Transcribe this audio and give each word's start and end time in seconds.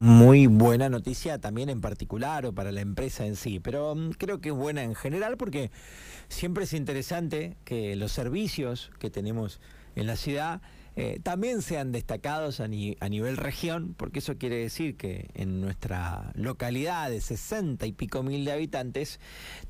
muy 0.00 0.46
buena 0.46 0.88
noticia 0.88 1.38
también 1.38 1.68
en 1.68 1.80
particular 1.80 2.46
o 2.46 2.52
para 2.52 2.70
la 2.70 2.80
empresa 2.80 3.26
en 3.26 3.34
sí, 3.34 3.58
pero 3.58 3.96
mm, 3.96 4.10
creo 4.10 4.40
que 4.40 4.50
es 4.50 4.54
buena 4.54 4.84
en 4.84 4.94
general 4.94 5.36
porque 5.36 5.72
siempre 6.28 6.64
es 6.64 6.72
interesante 6.72 7.56
que 7.64 7.96
los 7.96 8.12
servicios 8.12 8.92
que 9.00 9.10
tenemos 9.10 9.60
en 9.96 10.06
la 10.06 10.14
ciudad 10.14 10.62
eh, 11.00 11.20
también 11.22 11.62
sean 11.62 11.92
destacados 11.92 12.58
a, 12.58 12.66
nivel 12.66 13.36
región, 13.36 13.94
porque 13.96 14.18
eso 14.18 14.36
quiere 14.36 14.56
decir 14.56 14.96
que 14.96 15.30
en 15.34 15.60
nuestra 15.60 16.32
localidad 16.34 17.08
de 17.08 17.20
60 17.20 17.86
y 17.86 17.92
pico 17.92 18.24
mil 18.24 18.44
de 18.44 18.50
habitantes 18.50 19.20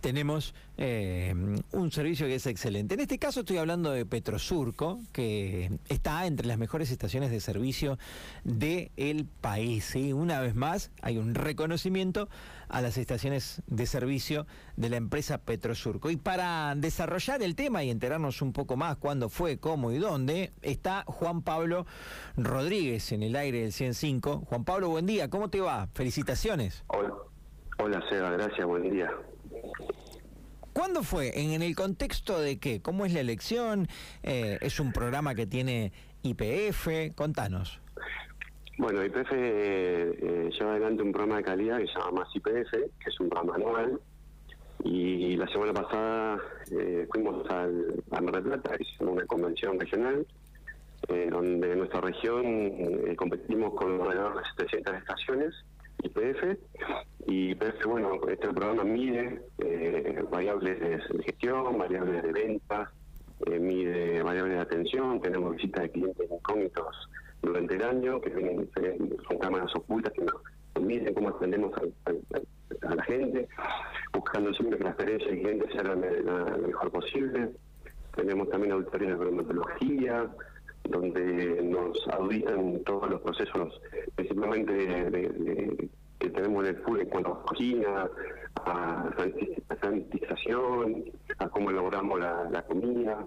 tenemos 0.01 0.55
eh, 0.79 1.35
un 1.73 1.93
servicio 1.93 2.27
que 2.29 2.37
es 2.37 2.47
excelente. 2.47 2.95
En 2.95 3.01
este 3.01 3.19
caso 3.19 3.41
estoy 3.41 3.59
hablando 3.59 3.91
de 3.91 4.07
Petrosurco, 4.07 5.01
que 5.13 5.71
está 5.91 6.25
entre 6.25 6.47
las 6.47 6.57
mejores 6.57 6.91
estaciones 6.91 7.31
de 7.31 7.41
servicio 7.41 7.99
del 8.45 8.91
el 8.97 9.27
país. 9.27 9.97
Una 9.97 10.41
vez 10.41 10.55
más, 10.55 10.93
hay 11.03 11.19
un 11.19 11.35
reconocimiento 11.35 12.31
a 12.69 12.81
las 12.81 12.97
estaciones 12.97 13.63
de 13.67 13.87
servicio 13.87 14.47
de 14.77 14.89
la 14.89 14.97
empresa 14.97 15.39
Petrosurco. 15.39 16.11
Y 16.11 16.17
para 16.17 16.75
desarrollar 16.75 17.43
el 17.43 17.55
tema 17.55 17.83
y 17.83 17.91
enterarnos 17.91 18.41
un 18.41 18.53
poco 18.53 18.77
más 18.77 18.97
cuándo 18.97 19.29
fue, 19.29 19.59
cómo 19.59 19.93
y 19.93 19.99
dónde, 19.99 20.53
está 20.63 21.05
Juan 21.19 21.43
Pablo 21.43 21.85
Rodríguez 22.37 23.11
en 23.11 23.25
el 23.25 23.35
aire 23.35 23.63
del 23.63 23.73
105. 23.73 24.45
Juan 24.47 24.65
Pablo, 24.65 24.89
buen 24.89 25.05
día, 25.05 25.29
¿cómo 25.29 25.51
te 25.51 25.61
va? 25.61 25.89
Felicitaciones. 25.93 26.85
Hola, 26.87 27.13
Hola 27.79 28.03
Seba, 28.09 28.31
gracias, 28.31 28.65
buen 28.65 28.89
día. 28.89 29.11
¿Cuándo 30.73 31.03
fue? 31.03 31.33
¿En, 31.41 31.61
el 31.61 31.75
contexto 31.75 32.41
de 32.41 32.61
qué? 32.61 32.81
¿Cómo 32.81 33.05
es 33.05 33.13
la 33.13 33.21
elección? 33.21 33.89
Eh, 34.23 34.59
¿Es 34.61 34.79
un 34.79 34.93
programa 34.93 35.35
que 35.35 35.47
tiene 35.47 35.93
IPF? 36.23 37.15
Contanos. 37.17 37.81
Bueno, 38.79 39.05
IPF 39.05 39.33
eh, 39.33 40.51
lleva 40.57 40.71
adelante 40.71 41.03
un 41.03 41.11
programa 41.11 41.39
de 41.39 41.43
calidad 41.43 41.79
que 41.79 41.89
se 41.89 41.95
llama 41.95 42.21
Más 42.21 42.29
IPF, 42.37 42.71
que 42.71 43.11
es 43.11 43.19
un 43.19 43.29
programa 43.29 43.57
anual. 43.57 44.01
Y 44.85 45.37
la 45.37 45.49
semana 45.49 45.73
pasada 45.73 46.39
eh, 46.71 47.09
fuimos 47.13 47.45
al, 47.51 48.05
a 48.13 48.21
Mar 48.21 48.35
del 48.35 48.45
Plata, 48.45 48.77
hicimos 48.79 49.15
una 49.15 49.27
convención 49.27 49.81
regional, 49.81 50.25
donde 51.31 51.73
en 51.73 51.79
nuestra 51.79 52.01
región 52.01 53.15
competimos 53.17 53.75
con 53.75 54.01
alrededor 54.01 54.39
de 54.39 54.45
700 54.57 54.95
estaciones 54.97 55.55
IPF. 56.03 56.59
Y 57.27 57.51
IPF, 57.51 57.87
bueno, 57.87 58.21
este 58.29 58.49
programa 58.49 58.85
mide 58.85 59.43
eh, 59.59 60.25
variables 60.31 60.81
de 60.81 61.23
gestión, 61.25 61.79
variables 61.79 62.23
de 62.23 62.33
ventas, 62.33 62.89
eh, 63.47 63.59
mide 63.59 64.23
variables 64.23 64.57
de 64.57 64.61
atención, 64.61 65.21
tenemos 65.21 65.57
visitas 65.57 65.83
de 65.83 65.91
clientes 65.91 66.31
incógnitos 66.31 67.09
durante 67.43 67.75
el 67.75 67.83
año, 67.83 68.21
que 68.21 68.31
vienen, 68.31 68.69
son 69.29 69.39
cámaras 69.39 69.75
ocultas 69.77 70.13
que 70.13 70.25
nos, 70.25 70.35
miden 70.83 71.13
cómo 71.13 71.31
atendemos 71.31 71.73
a, 71.77 72.95
la 72.95 73.03
gente, 73.03 73.49
buscando 74.13 74.53
siempre 74.55 74.79
que 74.79 74.85
la 74.85 74.91
experiencia 74.91 75.29
del 75.29 75.41
cliente 75.41 75.73
sea 75.73 75.83
la, 75.83 75.97
mejor 76.57 76.91
posible. 76.93 77.51
Tenemos 78.15 78.49
también 78.49 78.73
auditoría 78.73 79.09
de 79.09 79.15
bromatología, 79.17 80.29
donde 80.89 81.63
nos 81.63 81.97
auditan 82.09 82.83
todos 82.85 83.11
los 83.11 83.21
procesos, 83.21 83.81
principalmente 84.15 84.73
de, 84.73 85.89
que 86.19 86.31
tenemos 86.31 86.67
en 86.67 86.77
el 86.77 86.83
full 86.83 87.01
en 87.01 87.09
cuanto 87.09 87.33
a 87.33 87.43
cocina, 87.43 88.11
a 88.65 89.11
sanitización, 89.81 91.05
a 91.39 91.49
cómo 91.49 91.71
elaboramos 91.71 92.21
la, 92.21 92.65
comida. 92.67 93.27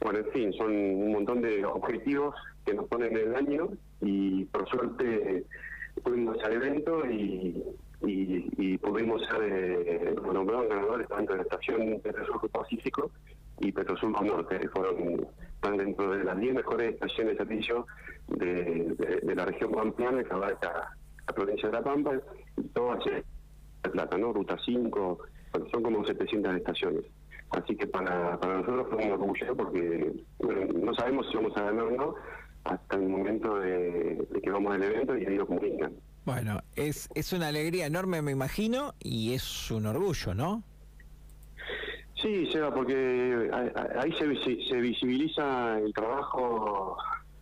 Bueno, 0.00 0.18
en 0.20 0.30
fin, 0.32 0.52
son 0.52 0.72
un 0.72 1.12
montón 1.12 1.42
de 1.42 1.64
objetivos 1.64 2.34
que 2.64 2.74
nos 2.74 2.86
ponen 2.88 3.16
en 3.16 3.28
el 3.28 3.34
año 3.36 3.68
y 4.00 4.44
por 4.46 4.68
suerte 4.68 5.44
pudimos 6.02 6.42
al 6.44 6.52
evento 6.54 7.04
y, 7.06 7.62
y, 8.02 8.78
pudimos 8.78 9.22
ser 9.26 9.42
eh, 9.42 10.14
nombrados 10.32 10.68
ganadores 10.68 11.08
tanto 11.08 11.32
de 11.32 11.38
la 11.38 11.42
estación 11.44 12.00
Petrosur 12.02 12.50
Pacífico 12.50 13.10
y 13.60 13.70
Petrosur 13.70 14.10
Norte. 14.22 14.68
Fueron 14.68 15.26
están 15.62 15.76
dentro 15.76 16.10
de 16.10 16.24
las 16.24 16.38
10 16.38 16.54
mejores 16.54 16.94
estaciones 16.94 17.38
de 17.38 17.44
servicio 17.44 17.86
de, 18.26 18.96
de, 19.22 19.34
la 19.34 19.44
región 19.44 19.70
pampeana 19.70 20.24
que 20.24 20.32
abarca 20.32 20.96
la 21.26 21.34
provincia 21.34 21.68
de 21.68 21.74
La 21.74 21.82
Pampa 21.82 22.10
y 22.56 22.62
todo 22.68 22.92
hacia 22.92 23.22
La 23.84 23.92
Plata, 23.92 24.18
¿no? 24.18 24.32
Ruta 24.32 24.56
5, 24.64 25.18
son 25.70 25.82
como 25.82 26.04
700 26.04 26.56
estaciones. 26.56 27.04
Así 27.50 27.76
que 27.76 27.86
para, 27.86 28.38
nosotros 28.42 28.86
fue 28.90 29.04
un 29.04 29.12
orgullo 29.12 29.56
porque 29.56 30.12
no 30.74 30.94
sabemos 30.94 31.26
si 31.30 31.36
vamos 31.36 31.56
a 31.56 31.62
ganar 31.62 31.84
o 31.84 31.90
no 31.90 32.14
hasta 32.64 32.96
el 32.96 33.08
momento 33.08 33.58
de, 33.60 34.26
que 34.42 34.50
vamos 34.50 34.74
al 34.74 34.82
evento 34.82 35.16
y 35.16 35.26
ahí 35.26 35.36
lo 35.36 35.46
comunican. 35.46 35.92
Bueno, 36.24 36.60
es, 36.74 37.08
es 37.14 37.32
una 37.32 37.48
alegría 37.48 37.86
enorme, 37.86 38.22
me 38.22 38.32
imagino, 38.32 38.94
y 39.00 39.34
es 39.34 39.70
un 39.70 39.86
orgullo, 39.86 40.34
¿no? 40.34 40.62
Sí, 42.22 42.46
Seba, 42.52 42.72
porque 42.72 43.50
ahí 43.98 44.12
se, 44.12 44.64
se 44.68 44.80
visibiliza 44.80 45.76
el 45.80 45.92
trabajo, 45.92 46.96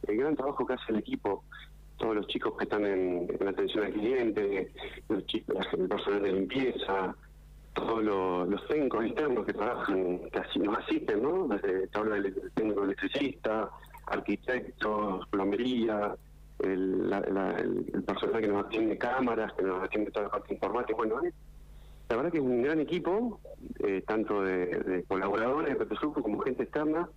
el 0.09 0.17
gran 0.17 0.35
trabajo 0.35 0.67
que 0.67 0.73
hace 0.73 0.93
el 0.93 0.99
equipo, 1.01 1.45
todos 1.99 2.17
los 2.17 2.27
chicos 2.29 2.55
que 2.57 2.65
están 2.65 2.87
en, 2.87 3.29
la 3.41 3.51
atención 3.51 3.85
al 3.85 3.93
cliente, 3.93 4.73
los 5.11 5.27
chicos, 5.27 5.67
el 5.75 5.87
personal 5.87 6.23
de 6.23 6.33
limpieza, 6.33 7.15
todos 7.75 8.03
los, 8.03 8.67
técnicos 8.69 9.05
externos 9.05 9.45
que 9.45 9.53
trabajan, 9.53 10.19
que 10.31 10.59
nos 10.61 10.79
asisten, 10.79 11.23
¿no? 11.23 11.47
Desde 11.49 11.87
habla 11.93 12.15
del 12.15 12.51
técnico 12.55 12.85
electricista, 12.85 13.69
arquitectos, 14.07 15.29
plomería, 15.29 16.17
el, 16.61 17.13
el, 17.93 18.03
personal 18.05 18.41
que 18.41 18.49
nos 18.49 18.65
atiende 18.65 18.97
cámaras, 18.97 19.53
que 19.53 19.63
nos 19.63 19.85
atiende 19.85 20.11
toda 20.11 20.25
la 20.25 20.33
parte 20.33 20.55
informática, 20.55 20.97
bueno, 20.97 21.21
la 22.09 22.17
verdad 22.17 22.33
que 22.33 22.39
es 22.39 22.45
un 22.45 22.63
gran 22.63 22.81
equipo, 22.81 23.39
eh, 23.83 24.03
tanto 24.07 24.43
de, 24.43 25.05
colaboradores 25.09 25.71
de 25.71 25.77
Petrosurco 25.77 26.23
como 26.23 26.41
gente 26.41 26.65
externa, 26.65 27.09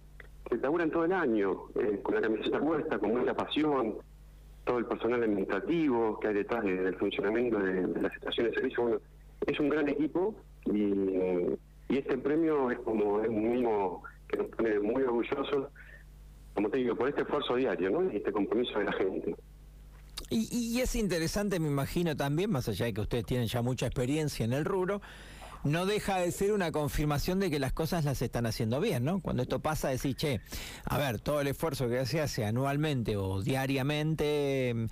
que 0.50 0.58
laburan 0.58 0.92
todo 0.92 1.06
el 1.06 1.14
año, 1.14 1.66
eh, 1.76 2.00
con 2.02 2.16
la 2.16 2.22
camiseta 2.22 2.60
puesta, 2.60 3.00
con 3.00 3.16
mucha 3.16 3.34
pasión, 3.34 3.96
todo 4.66 4.78
el 4.78 4.86
personal 4.86 5.24
administrativo 5.24 6.20
que 6.20 6.30
hay 6.30 6.34
detrás 6.36 6.64
del 6.64 6.96
funcionamiento 6.96 7.60
de, 7.60 8.02
las 8.02 8.14
estaciones 8.14 8.52
de 8.52 8.58
servicio. 8.58 8.84
Bueno, 8.84 9.00
es 9.46 9.60
un 9.60 9.70
gran 9.70 9.90
equipo 9.90 10.36
y, 10.66 11.58
este 11.90 12.18
premio 12.18 12.72
es 12.72 12.80
como 12.80 13.22
es 13.22 13.30
un 13.30 13.52
mimo 13.52 14.02
que 14.28 14.38
nos 14.38 14.48
pone 14.48 14.80
muy 14.80 15.04
orgullosos, 15.04 15.68
como 16.56 16.70
te 16.70 16.78
digo, 16.78 16.96
por 16.96 17.08
este 17.08 17.22
esfuerzo 17.22 17.56
diario 17.56 17.92
¿no? 17.92 18.12
y 18.12 18.18
este 18.18 18.32
compromiso 18.32 18.80
de 18.80 18.86
la 18.86 18.94
gente. 18.94 19.36
Y, 20.30 20.80
es 20.82 20.96
interesante, 20.96 21.60
me 21.60 21.68
imagino 21.68 22.16
también, 22.16 22.50
más 22.50 22.68
allá 22.68 22.86
de 22.86 22.94
que 22.94 23.02
ustedes 23.02 23.26
tienen 23.26 23.48
ya 23.48 23.62
mucha 23.62 23.86
experiencia 23.86 24.44
en 24.44 24.54
el 24.54 24.66
rubro, 24.66 25.02
no 25.64 25.86
deja 25.86 26.20
de 26.20 26.32
ser 26.32 26.52
una 26.54 26.72
confirmación 26.72 27.40
de 27.40 27.50
que 27.50 27.60
las 27.60 27.74
cosas 27.74 28.06
las 28.06 28.22
están 28.22 28.46
haciendo 28.46 28.80
bien, 28.80 29.04
¿no? 29.04 29.22
Cuando 29.22 29.44
esto 29.44 29.60
pasa, 29.60 29.90
decir, 29.90 30.16
che, 30.16 30.42
a 30.86 30.98
ver, 30.98 31.20
todo 31.20 31.42
el 31.42 31.48
esfuerzo 31.48 31.90
que 31.90 32.06
se 32.06 32.22
hace 32.22 32.46
anualmente 32.46 33.18
o 33.18 33.42
diariamente 33.42 34.74
mm, 34.76 34.86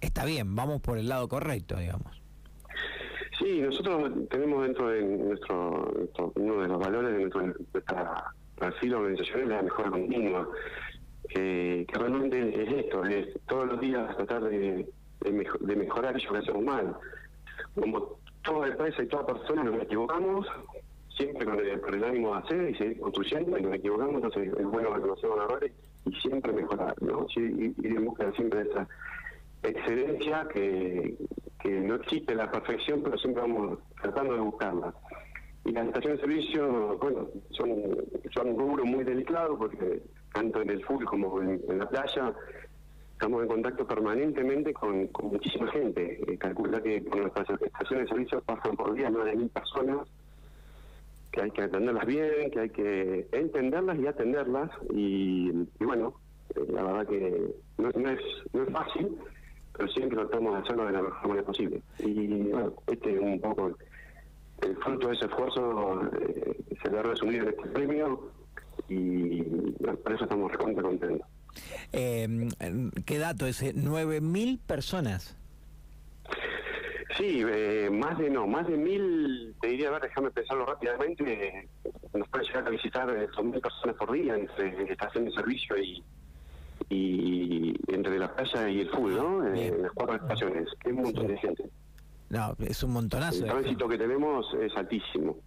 está 0.00 0.24
bien, 0.24 0.54
vamos 0.54 0.80
por 0.80 0.98
el 0.98 1.08
lado 1.08 1.28
correcto, 1.28 1.76
digamos. 1.76 2.22
Sí, 3.38 3.60
nosotros 3.60 4.10
tenemos 4.30 4.64
dentro 4.64 4.88
de 4.88 5.02
nuestro, 5.02 5.92
uno 6.34 6.60
de 6.60 6.68
los 6.68 6.78
valores 6.78 7.16
de 7.16 7.50
nuestra 7.72 8.34
perfil 8.58 8.94
organizacional 8.94 9.48
la 9.48 9.62
mejora 9.62 9.90
continua 9.90 10.48
que, 11.28 11.86
realmente 11.92 12.62
es 12.62 12.84
esto, 12.84 13.04
es 13.04 13.28
todos 13.46 13.66
los 13.68 13.80
días 13.80 14.16
tratar 14.16 14.44
de, 14.44 14.88
de, 15.20 15.76
mejorar 15.76 16.16
eso 16.16 16.32
que 16.32 16.38
hacemos 16.38 16.64
mal. 16.64 16.96
Toda 18.48 18.68
empresa 18.68 19.02
y 19.02 19.06
toda 19.06 19.26
persona 19.26 19.64
nos 19.64 19.82
equivocamos, 19.82 20.46
siempre 21.16 21.44
con 21.44 21.58
el, 21.94 22.04
ánimo 22.04 22.34
de 22.34 22.38
hacer 22.38 22.70
y 22.70 22.74
seguir 22.76 23.00
construyendo, 23.00 23.58
y 23.58 23.62
nos 23.62 23.74
equivocamos, 23.74 24.14
entonces 24.16 24.52
es 24.56 24.66
bueno 24.66 24.94
reconocer 24.94 25.30
los 25.30 25.44
errores 25.44 25.72
y 26.06 26.14
siempre 26.20 26.52
mejorar, 26.52 26.94
¿no? 27.02 27.26
y, 27.36 27.74
y 27.76 27.86
en 27.86 28.04
busca 28.04 28.32
siempre 28.32 28.64
de 28.64 28.70
esa 28.70 28.88
excelencia 29.62 30.46
que, 30.52 31.16
que 31.60 31.80
no 31.80 31.96
existe 31.96 32.34
la 32.34 32.50
perfección, 32.50 33.02
pero 33.02 33.18
siempre 33.18 33.42
vamos 33.42 33.78
tratando 34.00 34.34
de 34.34 34.40
buscarla. 34.40 34.94
Y 35.64 35.72
las 35.72 35.86
estaciones 35.86 36.20
de 36.20 36.26
servicio, 36.26 36.98
bueno, 36.98 37.28
son, 37.50 37.68
son 38.34 38.48
un 38.50 38.58
rubro 38.58 38.84
muy 38.84 39.04
delicado 39.04 39.58
porque 39.58 40.02
tanto 40.32 40.62
en 40.62 40.70
el 40.70 40.84
full 40.84 41.04
como 41.04 41.42
en, 41.42 41.60
la 41.68 41.88
playa 41.88 42.32
estamos 43.18 43.42
en 43.42 43.48
contacto 43.48 43.84
permanentemente 43.84 44.72
con, 44.72 45.10
muchísima 45.24 45.66
gente. 45.72 46.20
Eh, 46.28 46.38
calcula 46.38 46.80
que 46.80 47.00
por 47.00 47.18
nuestras 47.18 47.50
estaciones 47.50 48.04
de 48.04 48.10
servicio 48.10 48.40
pasan 48.42 48.76
por 48.76 48.94
día 48.94 49.10
más 49.10 49.24
de 49.24 49.34
mil 49.34 49.48
personas, 49.48 50.06
que 51.32 51.42
hay 51.42 51.50
que 51.50 51.62
atenderlas 51.62 52.06
bien, 52.06 52.48
que 52.52 52.60
hay 52.60 52.70
que 52.70 53.26
entenderlas 53.32 53.98
y 53.98 54.06
atenderlas. 54.06 54.70
Y, 54.94 55.50
bueno, 55.80 56.14
eh, 56.54 56.64
la 56.68 56.84
verdad 56.84 57.08
que 57.08 57.54
no, 57.78 57.88
es, 57.88 58.20
no 58.52 58.62
es 58.62 58.70
fácil, 58.70 59.18
pero 59.72 59.88
siempre 59.88 60.18
tratamos 60.18 60.54
de 60.54 60.60
hacerlo 60.60 60.86
de 60.86 60.92
la 60.92 61.02
mejor 61.02 61.28
manera 61.28 61.46
posible. 61.46 61.82
Y 61.98 62.42
bueno, 62.50 62.72
este 62.86 63.14
es 63.14 63.20
un 63.20 63.40
poco 63.40 63.72
el 64.62 64.76
fruto 64.76 65.08
de 65.08 65.14
ese 65.14 65.24
esfuerzo 65.24 66.02
eh, 66.20 66.56
se 66.80 66.88
ve 66.88 67.02
resumido 67.02 67.42
en 67.42 67.48
este 67.48 67.68
premio 67.70 68.30
y 68.88 69.42
por 70.04 70.12
eso 70.12 70.22
estamos 70.22 70.52
recontra 70.52 70.84
contentos. 70.84 71.26
Eh, 71.92 72.48
¿Qué 73.04 73.18
dato 73.18 73.46
ese? 73.46 73.74
¿9.000 73.74 74.58
personas? 74.66 75.38
Sí, 77.16 77.42
eh, 77.44 77.88
más 77.90 78.16
de 78.18 78.30
no, 78.30 78.46
más 78.46 78.68
de 78.68 78.76
mil, 78.76 79.52
te 79.60 79.68
diría, 79.68 79.88
a 79.88 79.92
ver, 79.92 80.02
déjame 80.02 80.30
pensarlo 80.30 80.66
rápidamente, 80.66 81.68
nos 82.14 82.28
pueden 82.28 82.46
llegar 82.46 82.66
a 82.66 82.70
visitar 82.70 83.10
eh, 83.10 83.26
dos 83.34 83.44
mil 83.44 83.60
personas 83.60 83.96
por 83.96 84.12
día 84.12 84.36
entre 84.36 84.92
estación 84.92 85.24
de 85.24 85.32
servicio 85.32 85.76
y, 85.78 86.04
y 86.90 87.74
entre 87.88 88.20
la 88.20 88.32
playa 88.32 88.68
y 88.68 88.82
el 88.82 88.90
fútbol, 88.90 89.16
¿no? 89.16 89.54
Eh, 89.54 89.66
en 89.66 89.82
las 89.82 89.92
cuatro 89.92 90.14
estaciones, 90.14 90.68
es 90.84 90.92
un 90.92 91.02
montón 91.02 91.26
de 91.26 91.38
gente. 91.38 91.64
No, 92.28 92.54
es 92.60 92.82
un 92.84 92.92
montonazo. 92.92 93.42
El 93.44 93.50
tránsito 93.50 93.88
que 93.88 93.98
tenemos 93.98 94.46
es 94.60 94.76
altísimo. 94.76 95.38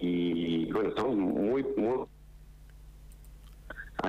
Y 0.00 0.72
bueno, 0.72 0.88
estamos 0.88 1.14
muy, 1.14 1.64
muy 1.76 2.06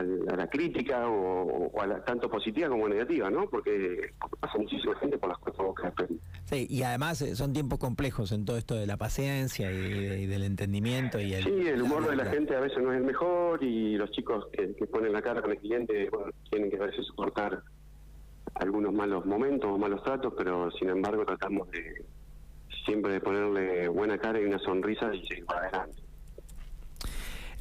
a 0.02 0.36
la 0.36 0.48
crítica 0.50 1.08
o, 1.08 1.72
a 1.80 1.88
la, 1.88 2.04
tanto 2.04 2.30
positiva 2.30 2.70
como 2.70 2.88
negativa, 2.88 3.30
¿no? 3.30 3.50
Porque, 3.50 4.14
pasa 4.40 4.58
muchísima 4.58 4.96
gente 5.00 5.18
por 5.18 5.30
las 5.30 5.38
cuatro 5.40 5.66
bocas. 5.66 5.94
Sí, 6.46 6.68
y 6.70 6.84
además 6.84 7.22
eh, 7.22 7.36
son 7.36 7.54
tiempos 7.54 7.80
complejos 7.80 8.32
en 8.32 8.46
todo 8.46 8.58
esto 8.58 8.76
de 8.76 8.86
la 8.86 8.98
paciencia 8.98 9.72
y, 9.72 10.26
del 10.26 10.44
entendimiento. 10.44 11.20
y 11.20 11.34
el, 11.34 11.44
Sí, 11.44 11.68
el 11.68 11.82
humor 11.82 12.10
de 12.10 12.16
la 12.16 12.26
gente 12.26 12.56
a 12.56 12.60
veces 12.60 12.82
no 12.82 12.92
es 12.92 12.98
el 12.98 13.06
mejor 13.06 13.64
y 13.64 13.96
los 13.96 14.12
chicos 14.12 14.48
que, 14.52 14.68
ponen 14.88 15.14
la 15.14 15.22
cara 15.22 15.42
con 15.42 15.52
el 15.52 15.58
cliente 15.58 16.10
bueno, 16.10 16.32
tienen 16.50 16.70
que 16.70 16.78
a 16.78 16.86
veces 16.86 17.06
soportar 17.06 17.62
algunos 18.56 18.94
malos 18.94 19.26
momentos 19.26 19.70
o 19.72 19.78
malos 19.78 20.04
tratos, 20.04 20.34
pero 20.38 20.70
sin 20.72 20.90
embargo 20.90 21.26
tratamos 21.26 21.70
de 21.72 22.06
siempre 22.86 23.14
de 23.14 23.22
ponerle 23.22 23.88
buena 23.88 24.18
cara 24.18 24.40
y 24.40 24.46
una 24.46 24.60
sonrisa 24.60 25.14
y 25.14 25.26
seguir 25.28 25.46
para 25.46 25.68
adelante. 25.68 26.01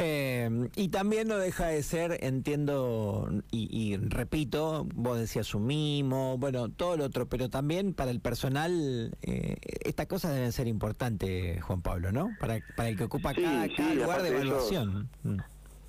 Eh, 0.03 0.49
y 0.77 0.89
también 0.89 1.29
no 1.29 1.37
deja 1.37 1.67
de 1.67 1.83
ser, 1.83 2.25
entiendo, 2.25 3.29
y, 3.51 3.99
repito, 3.99 4.87
vos 4.95 5.19
decías 5.19 5.55
un 5.55 5.67
mimo, 5.67 6.39
bueno, 6.39 6.71
todo 6.71 6.97
lo 6.97 7.05
otro, 7.05 7.29
pero 7.29 7.51
también 7.51 7.93
para 7.93 8.11
el 8.11 8.21
personal, 8.21 9.13
eh, 9.21 9.57
estas 9.85 10.07
cosas 10.07 10.35
deben 10.35 10.53
ser 10.53 10.69
importantes, 10.69 11.63
Juan 11.63 11.83
Pablo, 11.83 12.13
¿no? 12.13 12.31
Para, 12.41 12.61
para 12.77 12.89
el 12.89 12.97
que 12.97 13.05
ocupa 13.05 13.35
cada, 13.35 13.67
lugar 13.95 14.23
de 14.23 14.29
evaluación. 14.31 15.11
Mm. 15.23 15.37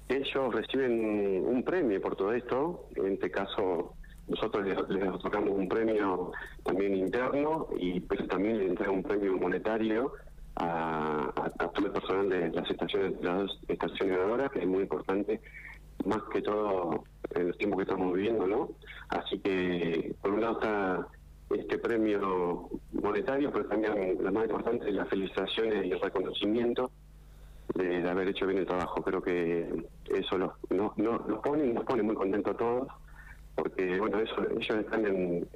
Ellos, 0.09 0.53
reciben 0.53 1.45
un 1.47 1.63
premio 1.63 2.01
por 2.01 2.17
todo 2.17 2.33
esto, 2.33 2.89
en 2.97 3.13
este 3.13 3.31
caso 3.31 3.93
nosotros 4.27 4.65
les, 4.65 4.77
les 4.89 5.09
otorgamos 5.09 5.51
un 5.51 5.69
premio 5.69 6.31
también 6.63 6.95
interno 6.95 7.67
y 7.79 8.01
pero 8.01 8.27
también 8.27 8.57
les 8.57 8.69
entrega 8.69 8.91
un 8.91 9.03
premio 9.03 9.37
monetario 9.37 10.13
a, 10.55 11.31
todo 11.73 11.85
el 11.87 11.91
personal 11.91 12.29
de 12.29 12.49
las 12.49 12.69
estaciones 12.69 13.13
las 13.21 13.51
estacionadoras, 13.67 14.51
que 14.51 14.59
es 14.59 14.67
muy 14.67 14.83
importante, 14.83 15.41
más 16.05 16.21
que 16.31 16.41
todo 16.41 17.03
en 17.35 17.47
los 17.47 17.57
tiempos 17.57 17.77
que 17.77 17.83
estamos 17.83 18.13
viviendo, 18.13 18.47
¿no? 18.47 18.69
Así 19.09 19.39
que, 19.39 20.13
por 20.21 20.33
un 20.33 20.41
lado 20.41 20.53
está 20.53 21.07
este 21.55 21.77
premio 21.77 22.69
monetario, 22.93 23.51
pero 23.51 23.65
también 23.65 24.17
lo 24.21 24.31
más 24.31 24.45
importante 24.45 24.91
las 24.91 25.09
felicitaciones 25.09 25.85
y 25.85 25.91
el 25.91 25.99
reconocimiento 25.99 26.91
de, 27.75 28.09
haber 28.09 28.29
hecho 28.29 28.47
bien 28.47 28.59
el 28.59 28.65
trabajo. 28.65 29.01
Creo 29.01 29.21
que 29.21 29.67
eso 30.09 30.37
los, 30.37 30.51
pone 31.43 31.73
nos 31.73 31.85
pone 31.85 32.03
muy 32.03 32.15
contentos 32.15 32.53
a 32.53 32.57
todos, 32.57 32.87
porque, 33.55 33.99
bueno, 33.99 34.19
eso 34.19 34.49
ellos 34.49 34.77
están 34.77 35.05
en 35.05 35.47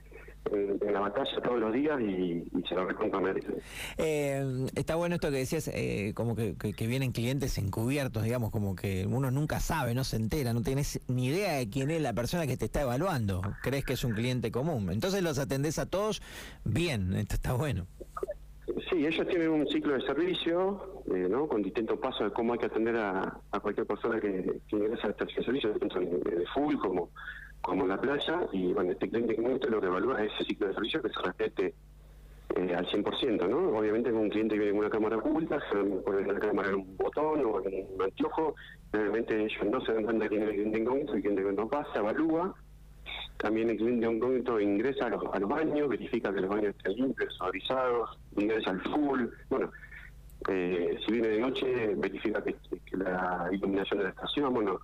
en, 0.51 0.93
la 0.93 0.99
batalla 0.99 1.41
todos 1.41 1.59
los 1.59 1.73
días 1.73 1.99
y, 2.01 2.43
se 2.67 2.75
lo 2.75 2.85
recontra 2.85 3.21
eh, 3.97 4.67
está 4.75 4.95
bueno 4.95 5.15
esto 5.15 5.29
que 5.29 5.37
decías, 5.37 5.69
eh, 5.73 6.13
como 6.15 6.35
que, 6.35 6.55
vienen 6.87 7.11
clientes 7.11 7.57
encubiertos, 7.57 8.23
digamos, 8.23 8.51
como 8.51 8.75
que 8.75 9.05
uno 9.09 9.31
nunca 9.31 9.59
sabe, 9.59 9.93
no 9.93 10.03
se 10.03 10.17
entera, 10.17 10.53
no 10.53 10.61
tienes 10.61 10.99
ni 11.07 11.27
idea 11.27 11.53
de 11.53 11.69
quién 11.69 11.91
es 11.91 12.01
la 12.01 12.13
persona 12.13 12.47
que 12.47 12.57
te 12.57 12.65
está 12.65 12.81
evaluando, 12.81 13.41
crees 13.61 13.85
que 13.85 13.93
es 13.93 14.03
un 14.03 14.13
cliente 14.13 14.51
común. 14.51 14.89
Entonces 14.91 15.23
los 15.23 15.39
atendés 15.39 15.79
a 15.79 15.85
todos 15.85 16.21
bien, 16.63 17.13
esto 17.13 17.35
está 17.35 17.53
bueno. 17.53 17.87
Sí, 18.89 19.05
ellos 19.05 19.27
tienen 19.27 19.49
un 19.49 19.67
ciclo 19.67 19.93
de 19.93 20.01
servicio, 20.01 21.01
eh, 21.13 21.27
¿no? 21.29 21.47
Con 21.47 21.63
distintos 21.63 21.97
pasos 21.99 22.25
de 22.25 22.31
cómo 22.31 22.53
hay 22.53 22.59
que 22.59 22.65
atender 22.65 22.95
a, 22.97 23.41
cualquier 23.61 23.87
persona 23.87 24.19
que, 24.19 24.59
que 24.67 24.75
ingresa 24.75 25.07
a 25.07 25.11
esta 25.11 25.25
servicio, 25.43 25.71
tanto 25.79 25.99
de 25.99 26.45
full 26.53 26.75
como 26.75 27.09
como 27.65 27.87
la 27.87 27.99
playa, 27.99 28.47
y 28.51 28.73
bueno, 28.73 28.91
este 28.91 29.09
cliente 29.09 29.35
que 29.35 29.41
lo 29.41 29.81
que 29.81 29.87
evalúa 29.87 30.23
es 30.23 30.31
ese 30.33 30.45
ciclo 30.45 30.67
de 30.67 30.75
servicio 30.75 31.01
que 31.01 31.09
se 31.09 31.19
respete 31.19 31.73
eh, 32.55 32.75
al 32.75 32.85
100%, 32.85 33.49
¿no? 33.49 33.79
Obviamente 33.79 34.11
un 34.11 34.29
cliente 34.29 34.55
viene 34.55 34.71
con 34.71 34.81
una 34.81 34.89
cámara 34.91 35.17
oculta, 35.17 35.59
se 35.71 35.77
pone 36.01 36.31
la 36.31 36.39
cámara 36.39 36.69
en 36.69 36.75
un 36.75 36.95
botón 36.95 37.43
o 37.43 37.65
en 37.65 37.87
un 37.91 38.01
anteojo, 38.03 38.53
realmente 38.91 39.43
ellos 39.43 39.65
no 39.65 39.81
se 39.81 39.93
dan 39.93 40.03
cuenta 40.03 40.29
quién 40.29 40.43
es 40.43 40.49
el 40.49 40.53
cliente 40.53 40.79
incógnito, 40.79 41.13
el 41.15 41.21
cliente 41.21 41.43
que 41.43 41.53
no 41.53 41.67
pasa, 41.67 41.99
evalúa, 41.99 42.53
también 43.37 43.71
el 43.71 43.77
cliente 43.77 44.11
incógnito 44.11 44.59
ingresa 44.59 45.07
a 45.07 45.09
los, 45.09 45.49
baños, 45.49 45.89
verifica 45.89 46.31
que 46.31 46.41
los 46.41 46.49
baños 46.51 46.75
estén 46.77 46.93
limpios, 46.93 47.33
suavizados, 47.33 48.19
ingresa 48.37 48.69
al 48.69 48.81
full, 48.81 49.25
bueno, 49.49 49.71
eh, 50.49 50.99
si 51.03 51.13
viene 51.13 51.29
de 51.29 51.39
noche, 51.39 51.95
verifica 51.95 52.43
que 52.43 52.55
la 52.91 53.49
iluminación 53.51 53.97
de 53.97 54.03
la 54.03 54.09
estación, 54.11 54.53
bueno, 54.53 54.79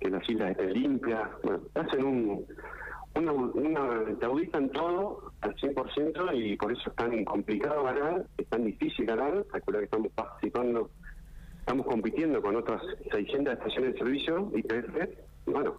que 0.00 0.10
las 0.10 0.28
islas 0.28 0.50
estén 0.50 0.72
limpias, 0.72 1.28
bueno, 1.42 1.60
hacen 1.74 2.04
un, 2.04 2.46
una, 3.14 3.32
una, 3.32 4.04
te 4.18 4.26
auditan 4.26 4.68
todo 4.70 5.32
al 5.40 5.54
100% 5.56 6.34
y 6.34 6.56
por 6.56 6.72
eso 6.72 6.90
es 6.90 6.96
tan 6.96 7.24
complicado 7.24 7.84
ganar, 7.84 8.26
es 8.36 8.46
tan 8.48 8.64
difícil 8.64 9.06
ganar, 9.06 9.44
calcula 9.50 9.78
que 9.78 9.84
estamos 9.84 10.12
participando, 10.12 10.90
estamos 11.60 11.86
compitiendo 11.86 12.42
con 12.42 12.56
otras 12.56 12.82
600 13.10 13.54
estaciones 13.54 13.92
de 13.94 13.98
servicio, 13.98 14.52
y 14.54 15.50
bueno, 15.50 15.76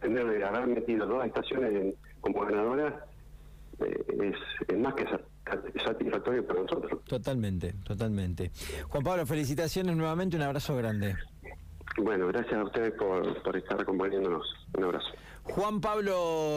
tener 0.00 0.44
haber 0.44 0.66
metido 0.66 1.06
dos 1.06 1.24
estaciones 1.24 1.94
como 2.20 2.40
ganadoras 2.44 2.94
eh, 3.80 4.32
es 4.68 4.78
más 4.78 4.94
que 4.94 5.06
satisfactorio 5.84 6.46
para 6.46 6.60
nosotros. 6.62 7.04
Totalmente, 7.04 7.74
totalmente. 7.84 8.50
Juan 8.88 9.02
Pablo, 9.02 9.26
felicitaciones 9.26 9.96
nuevamente, 9.96 10.36
un 10.36 10.42
abrazo 10.42 10.76
grande. 10.76 11.16
Bueno, 11.98 12.26
gracias 12.28 12.54
a 12.54 12.64
ustedes 12.64 12.92
por, 12.94 13.42
por 13.42 13.56
estar 13.56 13.80
acompañándonos. 13.80 14.46
Un 14.76 14.84
abrazo. 14.84 15.08
Juan 15.44 15.80
Pablo 15.80 16.50